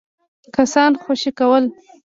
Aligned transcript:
کسان 0.55 0.91
خوشي 1.03 1.31
کول. 1.39 1.63